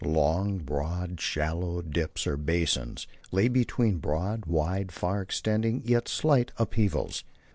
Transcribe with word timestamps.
Long, 0.03 0.57
broad, 0.57 1.21
shallow 1.21 1.83
dips 1.83 2.25
or 2.25 2.35
basins 2.35 3.05
lay 3.31 3.49
between 3.49 3.97
broad, 3.99 4.45
wide, 4.47 4.91
far 4.91 5.21
extending, 5.21 5.83
yet 5.85 6.07
slight, 6.07 6.51
upheavals. 6.57 7.23